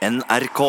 [0.00, 0.60] NRK.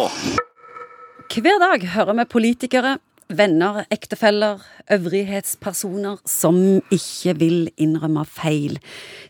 [1.31, 2.97] Hver dag hører vi politikere,
[3.31, 4.59] venner, ektefeller,
[4.91, 6.57] øvrighetspersoner som
[6.91, 8.75] ikke vil innrømme feil.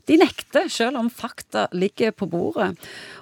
[0.09, 2.71] De nekter, selv om fakta ligger på bordet.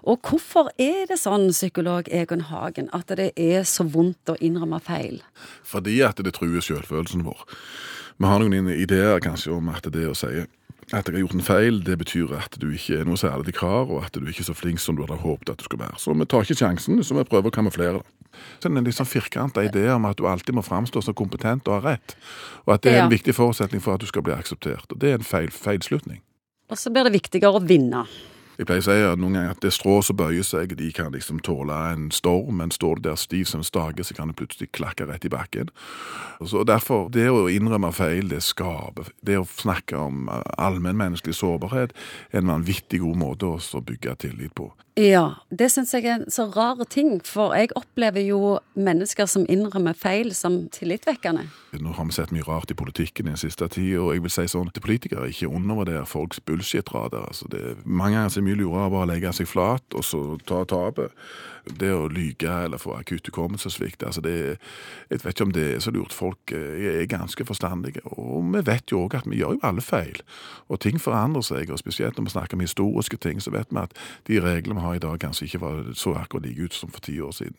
[0.07, 4.80] Og hvorfor er det sånn, psykolog Egon Hagen, at det er så vondt å innrømme
[4.80, 5.20] feil?
[5.68, 7.43] Fordi at det truer selvfølelsen vår.
[8.23, 10.48] Vi har noen ideer kanskje om at det å si
[10.91, 13.89] at jeg har gjort en feil, det betyr at du ikke er noe særlig kar,
[13.89, 15.99] og at du ikke er så flink som du hadde håpet at du skulle være.
[16.01, 18.07] Så vi tar ikke sjansen, så vi prøver å kamuflere det.
[18.59, 21.67] Så det en litt sånn firkanta idé om at du alltid må framstå som kompetent
[21.67, 22.16] og ha rett.
[22.66, 23.16] Og at det er en Ja.
[23.17, 24.85] viktig forutsetning for at du skal bli akseptert.
[24.91, 26.21] Og det er en feil, feilslutning.
[26.70, 28.05] Og så blir det viktigere å vinne.
[28.59, 31.13] Jeg pleier å si at noen ganger at det strå som bøyer seg, de kan
[31.16, 34.67] liksom tåle en storm, men står du der stiv som stake, så kan det plutselig
[34.76, 35.72] klakke rett i bakken.
[36.44, 41.95] Så Derfor, det å innrømme feil, det skaper Det å snakke om eh, allmennmenneskelig sårbarhet
[42.34, 44.67] er en vanvittig god måte å bygge tillit på.
[44.99, 49.45] Ja, det syns jeg er en så rar ting, for jeg opplever jo mennesker som
[49.48, 51.45] innrømmer feil som tillitvekkende.
[51.80, 54.33] Nå har vi sett mye rart i politikken i den siste tida, og jeg vil
[54.33, 57.30] si sånn til politikere ikke undervurder folks bullshit-rader.
[57.30, 60.23] Altså det mange ganger så er mye lurere å bare legge seg flat og så
[60.50, 61.16] ta tapet.
[61.70, 64.58] Det å lyge eller få akutt hukommelsessvikt, altså det er-
[65.09, 66.14] Jeg vet ikke om det er så lurt.
[66.14, 68.02] Folk eh, er ganske forstandige.
[68.17, 70.22] Og vi vet jo òg at vi gjør jo alle feil.
[70.70, 73.77] Og ting forandrer seg, og spesielt når vi snakker om historiske ting, så vet vi
[73.77, 73.94] at
[74.27, 77.04] de reglene vi har i dag, kanskje ikke var så akkurat like ut som for
[77.06, 77.58] ti år siden.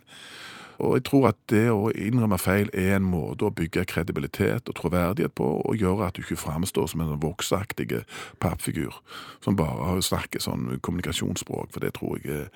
[0.81, 4.79] Og jeg tror at det å innrømme feil er en måte å bygge kredibilitet og
[4.79, 7.91] troverdighet på, og gjøre at du ikke framstår som en voksaktig
[8.41, 8.97] pappfigur
[9.45, 12.49] som bare snakker sånn kommunikasjonsspråk, for det tror jeg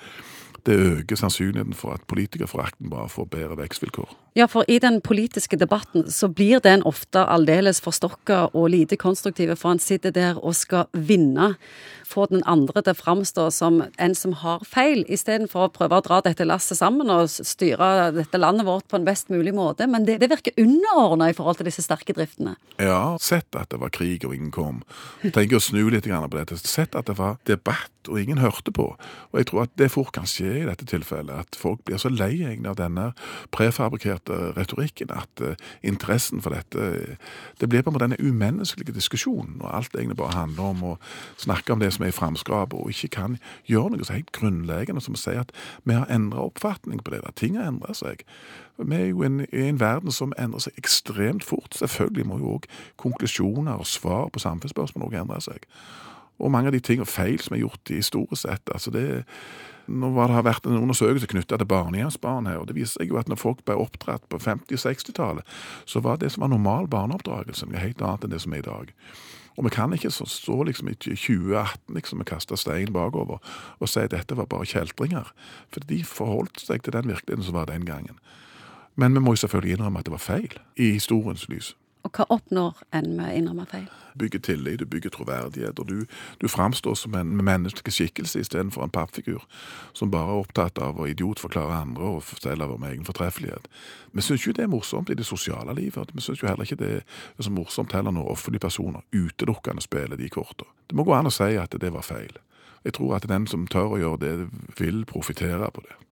[0.64, 4.23] det øker sannsynligheten for at politikerforakten bare får bedre vekstvilkår.
[4.36, 9.54] Ja, for i den politiske debatten så blir den ofte aldeles forstokka og lite konstruktive,
[9.54, 11.52] for han sitter der og skal vinne.
[12.02, 16.02] Få den andre til å framstå som en som har feil, istedenfor å prøve å
[16.02, 19.86] dra dette lasset sammen og styre dette landet vårt på en best mulig måte.
[19.86, 22.56] Men det, det virker underordna i forhold til disse sterke driftene.
[22.82, 24.82] Ja, sett at det var krig og ingen kom.
[25.22, 26.58] Tenk å snu litt på dette.
[26.58, 28.90] Sett at det var debatt og ingen hørte på.
[29.30, 32.10] Og jeg tror at det fort kan skje i dette tilfellet, at folk blir så
[32.12, 33.12] lei av denne
[34.24, 37.16] prefabrikerte retorikken at eh, interessen for dette
[37.60, 40.98] Det blir på en måte denne umenneskelige diskusjonen, og alt egentlig bare handler om å
[41.36, 45.00] snakke om det som er i framskapet, og ikke kan gjøre noe så helt grunnleggende
[45.00, 45.52] som å si at
[45.84, 47.22] vi har endra oppfatning på det.
[47.22, 47.32] der.
[47.36, 48.24] Ting har endra seg.
[48.78, 51.74] Vi er jo en, i en verden som endrer seg ekstremt fort.
[51.74, 55.68] Selvfølgelig må jo òg konklusjoner og svar på samfunnsspørsmål også endre seg.
[56.38, 58.70] Og mange av de ting og feil som er gjort historisk sett.
[58.72, 59.24] altså det
[59.86, 63.20] nå var det vært en undersøkelse knytta til barnehjemsbarn her, og det viser seg jo
[63.20, 65.54] at når folk ble oppdratt på 50- og 60-tallet,
[65.86, 68.68] så var det som var normal barneoppdragelse noe helt annet enn det som er i
[68.68, 68.92] dag.
[69.54, 73.38] Og vi kan ikke stå liksom i 2018 liksom og kaste stein bakover
[73.78, 75.30] og si at dette var bare kjeltringer.
[75.70, 78.18] For de forholdt seg til den virkeligheten som var den gangen.
[78.98, 81.74] Men vi må jo selvfølgelig innrømme at det var feil, i historiens lys.
[82.04, 83.90] Og hva oppnår en med å innrømme feil?
[84.18, 86.04] bygger tillit, du bygger troverdighet, og du,
[86.40, 89.42] du framstår som en menneskeskikkelse istedenfor en pappfigur
[89.92, 93.68] som bare er opptatt av å idiotforklare andre og fortelle om egen fortreffelighet.
[94.12, 96.14] Vi syns jo det er morsomt i det sosiale livet.
[96.14, 100.20] Vi syns jo heller ikke det er så morsomt heller når offentlige personer utelukkende spiller
[100.20, 100.70] de kortene.
[100.86, 102.38] Det må gå an å si at det var feil.
[102.84, 104.32] Jeg tror at den som tør å gjøre det,
[104.78, 105.96] vil profitere på det.